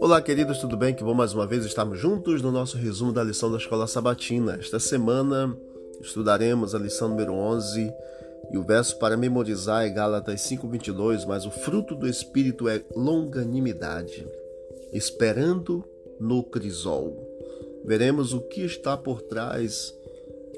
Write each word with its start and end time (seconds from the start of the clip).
Olá, 0.00 0.22
queridos, 0.22 0.58
tudo 0.58 0.76
bem? 0.76 0.94
Que 0.94 1.02
bom 1.02 1.14
mais 1.14 1.34
uma 1.34 1.46
vez 1.46 1.64
estarmos 1.64 1.98
juntos 1.98 2.42
no 2.42 2.52
nosso 2.52 2.76
resumo 2.76 3.12
da 3.12 3.24
lição 3.24 3.50
da 3.50 3.58
Escola 3.58 3.86
Sabatina. 3.88 4.56
Esta 4.60 4.78
semana 4.78 5.56
estudaremos 6.00 6.74
a 6.74 6.78
lição 6.78 7.08
número 7.08 7.32
11 7.32 7.92
e 8.52 8.58
o 8.58 8.62
verso 8.62 8.98
para 8.98 9.16
memorizar 9.16 9.84
é 9.84 9.90
Gálatas 9.90 10.42
5:22, 10.42 11.24
mas 11.24 11.44
o 11.44 11.50
fruto 11.50 11.94
do 11.94 12.06
espírito 12.06 12.68
é 12.68 12.84
longanimidade, 12.94 14.26
esperando 14.92 15.84
no 16.20 16.44
crisol. 16.44 17.16
Veremos 17.84 18.32
o 18.32 18.40
que 18.42 18.60
está 18.62 18.96
por 18.96 19.22
trás 19.22 19.92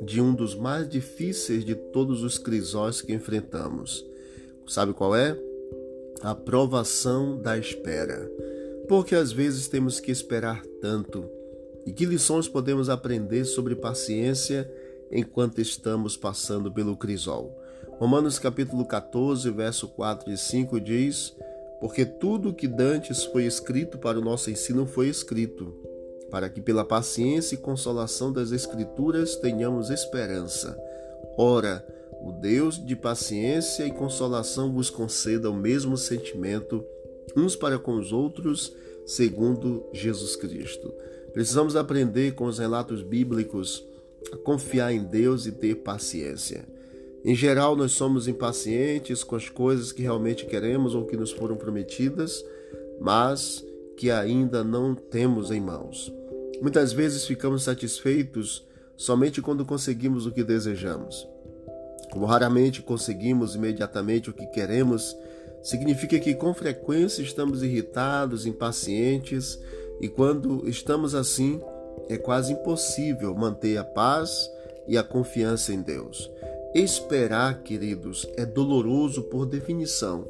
de 0.00 0.20
um 0.20 0.34
dos 0.34 0.54
mais 0.54 0.88
difíceis 0.88 1.64
de 1.64 1.74
todos 1.74 2.22
os 2.22 2.38
crisóis 2.38 3.00
que 3.00 3.12
enfrentamos. 3.12 4.11
Sabe 4.72 4.94
qual 4.94 5.14
é? 5.14 5.38
A 6.22 6.34
provação 6.34 7.36
da 7.36 7.58
espera. 7.58 8.26
Porque 8.88 9.14
às 9.14 9.30
vezes 9.30 9.68
temos 9.68 10.00
que 10.00 10.10
esperar 10.10 10.64
tanto. 10.80 11.28
E 11.84 11.92
que 11.92 12.06
lições 12.06 12.48
podemos 12.48 12.88
aprender 12.88 13.44
sobre 13.44 13.76
paciência 13.76 14.66
enquanto 15.10 15.60
estamos 15.60 16.16
passando 16.16 16.72
pelo 16.72 16.96
crisol? 16.96 17.54
Romanos 17.98 18.38
capítulo 18.38 18.86
14, 18.86 19.50
verso 19.50 19.88
4 19.88 20.32
e 20.32 20.38
5 20.38 20.80
diz: 20.80 21.36
Porque 21.78 22.06
tudo 22.06 22.54
que 22.54 22.66
dantes 22.66 23.24
foi 23.24 23.44
escrito 23.44 23.98
para 23.98 24.18
o 24.18 24.24
nosso 24.24 24.50
ensino 24.50 24.86
foi 24.86 25.08
escrito, 25.08 25.66
para 26.30 26.48
que 26.48 26.62
pela 26.62 26.82
paciência 26.82 27.56
e 27.56 27.58
consolação 27.58 28.32
das 28.32 28.52
Escrituras 28.52 29.36
tenhamos 29.36 29.90
esperança. 29.90 30.74
Ora, 31.36 31.84
o 32.22 32.30
Deus 32.30 32.84
de 32.84 32.94
paciência 32.94 33.84
e 33.84 33.90
consolação 33.90 34.72
vos 34.72 34.88
conceda 34.88 35.50
o 35.50 35.54
mesmo 35.54 35.96
sentimento 35.96 36.84
uns 37.36 37.56
para 37.56 37.78
com 37.78 37.98
os 37.98 38.12
outros, 38.12 38.72
segundo 39.04 39.84
Jesus 39.92 40.36
Cristo. 40.36 40.92
Precisamos 41.32 41.74
aprender 41.74 42.34
com 42.34 42.44
os 42.44 42.58
relatos 42.58 43.02
bíblicos 43.02 43.84
a 44.32 44.36
confiar 44.36 44.92
em 44.92 45.02
Deus 45.02 45.46
e 45.46 45.52
ter 45.52 45.76
paciência. 45.76 46.64
Em 47.24 47.34
geral, 47.34 47.74
nós 47.74 47.92
somos 47.92 48.28
impacientes 48.28 49.24
com 49.24 49.34
as 49.34 49.48
coisas 49.48 49.90
que 49.90 50.02
realmente 50.02 50.46
queremos 50.46 50.94
ou 50.94 51.04
que 51.04 51.16
nos 51.16 51.32
foram 51.32 51.56
prometidas, 51.56 52.44
mas 53.00 53.64
que 53.96 54.10
ainda 54.10 54.62
não 54.62 54.94
temos 54.94 55.50
em 55.50 55.60
mãos. 55.60 56.12
Muitas 56.60 56.92
vezes 56.92 57.26
ficamos 57.26 57.64
satisfeitos 57.64 58.64
somente 58.96 59.42
quando 59.42 59.64
conseguimos 59.64 60.26
o 60.26 60.32
que 60.32 60.44
desejamos. 60.44 61.26
Como 62.12 62.26
raramente 62.26 62.82
conseguimos 62.82 63.54
imediatamente 63.54 64.28
o 64.28 64.34
que 64.34 64.44
queremos, 64.44 65.16
significa 65.62 66.20
que 66.20 66.34
com 66.34 66.52
frequência 66.52 67.22
estamos 67.22 67.62
irritados, 67.62 68.44
impacientes, 68.44 69.58
e 69.98 70.08
quando 70.08 70.68
estamos 70.68 71.14
assim, 71.14 71.58
é 72.10 72.18
quase 72.18 72.52
impossível 72.52 73.34
manter 73.34 73.78
a 73.78 73.84
paz 73.84 74.50
e 74.86 74.98
a 74.98 75.02
confiança 75.02 75.72
em 75.72 75.80
Deus. 75.80 76.30
Esperar, 76.74 77.62
queridos, 77.62 78.28
é 78.36 78.44
doloroso 78.44 79.22
por 79.22 79.46
definição. 79.46 80.28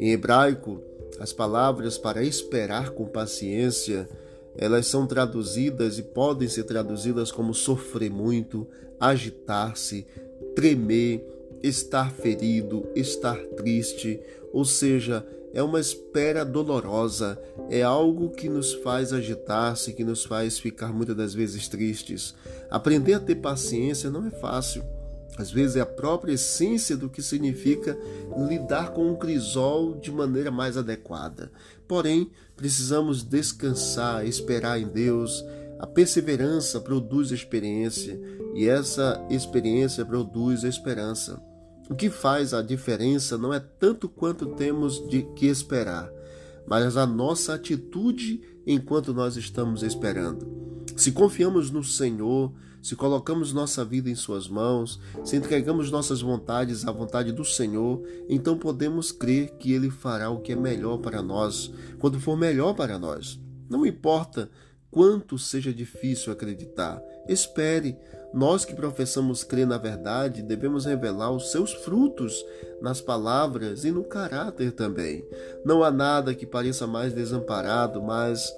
Em 0.00 0.12
hebraico, 0.12 0.80
as 1.20 1.30
palavras 1.30 1.98
para 1.98 2.22
esperar 2.22 2.88
com 2.90 3.04
paciência, 3.04 4.08
elas 4.56 4.86
são 4.86 5.06
traduzidas 5.06 5.98
e 5.98 6.02
podem 6.02 6.48
ser 6.48 6.64
traduzidas 6.64 7.30
como 7.30 7.52
sofrer 7.52 8.10
muito, 8.10 8.66
agitar-se, 8.98 10.06
tremer, 10.54 11.24
estar 11.62 12.12
ferido, 12.12 12.86
estar 12.94 13.36
triste, 13.56 14.20
ou 14.52 14.64
seja, 14.64 15.26
é 15.52 15.62
uma 15.62 15.80
espera 15.80 16.44
dolorosa, 16.44 17.40
é 17.70 17.82
algo 17.82 18.30
que 18.30 18.48
nos 18.48 18.74
faz 18.74 19.12
agitar-se, 19.12 19.92
que 19.92 20.04
nos 20.04 20.24
faz 20.24 20.58
ficar 20.58 20.92
muitas 20.92 21.16
das 21.16 21.34
vezes 21.34 21.68
tristes. 21.68 22.34
Aprender 22.70 23.14
a 23.14 23.20
ter 23.20 23.36
paciência 23.36 24.10
não 24.10 24.26
é 24.26 24.30
fácil. 24.30 24.84
Às 25.38 25.50
vezes 25.52 25.76
é 25.76 25.80
a 25.80 25.86
própria 25.86 26.32
essência 26.32 26.96
do 26.96 27.08
que 27.08 27.22
significa 27.22 27.96
lidar 28.48 28.90
com 28.90 29.06
um 29.06 29.14
crisol 29.14 29.94
de 29.94 30.10
maneira 30.10 30.50
mais 30.50 30.76
adequada. 30.76 31.50
Porém, 31.86 32.30
precisamos 32.56 33.22
descansar, 33.22 34.26
esperar 34.26 34.80
em 34.80 34.88
Deus. 34.88 35.44
A 35.78 35.86
perseverança 35.86 36.80
produz 36.80 37.30
experiência 37.30 38.20
e 38.54 38.68
essa 38.68 39.24
experiência 39.30 40.04
produz 40.04 40.64
esperança. 40.64 41.40
O 41.88 41.94
que 41.94 42.10
faz 42.10 42.52
a 42.52 42.60
diferença 42.60 43.38
não 43.38 43.54
é 43.54 43.60
tanto 43.60 44.08
quanto 44.08 44.54
temos 44.54 45.08
de 45.08 45.22
que 45.36 45.46
esperar, 45.46 46.10
mas 46.66 46.96
a 46.96 47.06
nossa 47.06 47.54
atitude 47.54 48.42
enquanto 48.66 49.14
nós 49.14 49.36
estamos 49.36 49.82
esperando. 49.82 50.46
Se 50.96 51.12
confiamos 51.12 51.70
no 51.70 51.84
Senhor, 51.84 52.52
se 52.82 52.96
colocamos 52.96 53.52
nossa 53.52 53.84
vida 53.84 54.10
em 54.10 54.14
Suas 54.14 54.48
mãos, 54.48 55.00
se 55.24 55.36
entregamos 55.36 55.90
nossas 55.90 56.20
vontades 56.20 56.86
à 56.86 56.90
vontade 56.90 57.32
do 57.32 57.44
Senhor, 57.44 58.02
então 58.28 58.58
podemos 58.58 59.12
crer 59.12 59.50
que 59.58 59.72
Ele 59.72 59.90
fará 59.90 60.28
o 60.28 60.40
que 60.40 60.52
é 60.52 60.56
melhor 60.56 60.98
para 60.98 61.22
nós, 61.22 61.72
quando 61.98 62.20
for 62.20 62.36
melhor 62.36 62.74
para 62.74 62.98
nós. 62.98 63.40
Não 63.68 63.86
importa 63.86 64.50
quanto 64.90 65.38
seja 65.38 65.72
difícil 65.72 66.32
acreditar, 66.32 67.02
espere, 67.28 67.96
nós 68.32 68.64
que 68.64 68.74
professamos 68.74 69.42
crer 69.42 69.66
na 69.66 69.78
verdade, 69.78 70.42
devemos 70.42 70.84
revelar 70.84 71.30
os 71.30 71.50
seus 71.50 71.72
frutos 71.72 72.44
nas 72.80 73.00
palavras 73.00 73.84
e 73.84 73.90
no 73.90 74.04
caráter 74.04 74.72
também. 74.72 75.24
Não 75.64 75.82
há 75.82 75.90
nada 75.90 76.34
que 76.34 76.46
pareça 76.46 76.86
mais 76.86 77.12
desamparado, 77.12 78.02
mas 78.02 78.52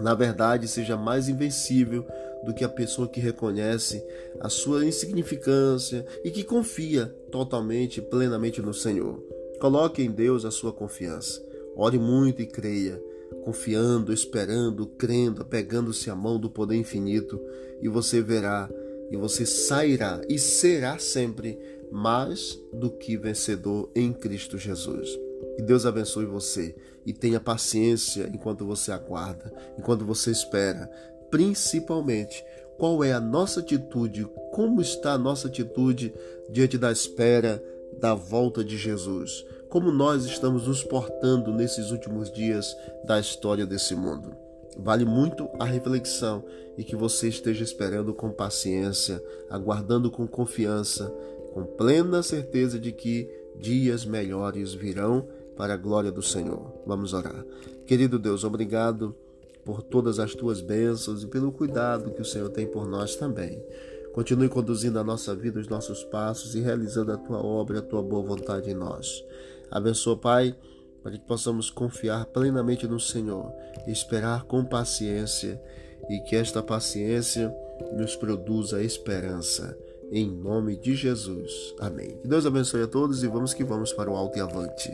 na 0.00 0.14
verdade 0.14 0.66
seja 0.66 0.96
mais 0.96 1.28
invencível 1.28 2.04
do 2.44 2.52
que 2.52 2.64
a 2.64 2.68
pessoa 2.68 3.08
que 3.08 3.20
reconhece 3.20 4.04
a 4.40 4.48
sua 4.48 4.84
insignificância 4.84 6.04
e 6.24 6.30
que 6.30 6.42
confia 6.42 7.06
totalmente 7.30 7.98
e 7.98 8.02
plenamente 8.02 8.60
no 8.60 8.74
Senhor. 8.74 9.22
Coloque 9.60 10.02
em 10.02 10.10
Deus 10.10 10.44
a 10.44 10.50
sua 10.50 10.72
confiança. 10.72 11.40
Ore 11.76 11.98
muito 11.98 12.42
e 12.42 12.46
creia 12.46 13.00
confiando, 13.42 14.12
esperando, 14.12 14.86
crendo, 14.86 15.42
apegando-se 15.42 16.08
à 16.08 16.14
mão 16.14 16.38
do 16.38 16.48
poder 16.48 16.76
infinito, 16.76 17.40
e 17.80 17.88
você 17.88 18.20
verá, 18.22 18.70
e 19.10 19.16
você 19.16 19.44
sairá 19.44 20.20
e 20.28 20.38
será 20.38 20.98
sempre 20.98 21.58
mais 21.90 22.58
do 22.72 22.90
que 22.90 23.16
vencedor 23.16 23.90
em 23.94 24.12
Cristo 24.12 24.56
Jesus. 24.56 25.08
Que 25.56 25.62
Deus 25.62 25.84
abençoe 25.84 26.24
você 26.24 26.74
e 27.04 27.12
tenha 27.12 27.40
paciência 27.40 28.30
enquanto 28.32 28.64
você 28.64 28.92
aguarda, 28.92 29.52
enquanto 29.78 30.04
você 30.04 30.30
espera, 30.30 30.90
principalmente 31.30 32.42
qual 32.78 33.04
é 33.04 33.12
a 33.12 33.20
nossa 33.20 33.60
atitude, 33.60 34.26
como 34.52 34.80
está 34.80 35.12
a 35.12 35.18
nossa 35.18 35.48
atitude 35.48 36.14
diante 36.50 36.78
da 36.78 36.90
espera 36.90 37.62
da 38.00 38.14
volta 38.14 38.64
de 38.64 38.78
Jesus 38.78 39.44
como 39.72 39.90
nós 39.90 40.26
estamos 40.26 40.66
nos 40.66 40.84
portando 40.84 41.50
nesses 41.50 41.92
últimos 41.92 42.30
dias 42.30 42.76
da 43.06 43.18
história 43.18 43.64
desse 43.64 43.94
mundo. 43.94 44.36
Vale 44.76 45.06
muito 45.06 45.48
a 45.58 45.64
reflexão 45.64 46.44
e 46.76 46.84
que 46.84 46.94
você 46.94 47.28
esteja 47.28 47.64
esperando 47.64 48.12
com 48.12 48.30
paciência, 48.30 49.24
aguardando 49.48 50.10
com 50.10 50.26
confiança, 50.26 51.10
com 51.54 51.64
plena 51.64 52.22
certeza 52.22 52.78
de 52.78 52.92
que 52.92 53.26
dias 53.58 54.04
melhores 54.04 54.74
virão 54.74 55.26
para 55.56 55.72
a 55.72 55.78
glória 55.78 56.12
do 56.12 56.22
Senhor. 56.22 56.70
Vamos 56.86 57.14
orar. 57.14 57.42
Querido 57.86 58.18
Deus, 58.18 58.44
obrigado 58.44 59.16
por 59.64 59.82
todas 59.82 60.18
as 60.18 60.34
tuas 60.34 60.60
bênçãos 60.60 61.22
e 61.22 61.28
pelo 61.28 61.50
cuidado 61.50 62.10
que 62.10 62.20
o 62.20 62.26
Senhor 62.26 62.50
tem 62.50 62.66
por 62.66 62.86
nós 62.86 63.16
também. 63.16 63.64
Continue 64.12 64.50
conduzindo 64.50 64.98
a 64.98 65.04
nossa 65.04 65.34
vida, 65.34 65.58
os 65.58 65.68
nossos 65.68 66.04
passos 66.04 66.54
e 66.54 66.60
realizando 66.60 67.10
a 67.10 67.16
tua 67.16 67.42
obra, 67.42 67.78
a 67.78 67.82
tua 67.82 68.02
boa 68.02 68.22
vontade 68.22 68.70
em 68.70 68.74
nós. 68.74 69.24
Abençoa, 69.72 70.16
Pai, 70.16 70.54
para 71.02 71.12
que 71.12 71.26
possamos 71.26 71.70
confiar 71.70 72.26
plenamente 72.26 72.86
no 72.86 73.00
Senhor, 73.00 73.52
esperar 73.86 74.44
com 74.44 74.64
paciência 74.64 75.60
e 76.08 76.20
que 76.20 76.36
esta 76.36 76.62
paciência 76.62 77.52
nos 77.96 78.14
produza 78.14 78.82
esperança. 78.82 79.76
Em 80.12 80.30
nome 80.30 80.76
de 80.76 80.94
Jesus. 80.94 81.74
Amém. 81.80 82.18
Que 82.18 82.28
Deus 82.28 82.44
abençoe 82.44 82.82
a 82.82 82.86
todos 82.86 83.24
e 83.24 83.28
vamos 83.28 83.54
que 83.54 83.64
vamos 83.64 83.92
para 83.92 84.10
o 84.10 84.16
alto 84.16 84.38
e 84.38 84.42
avante. 84.42 84.92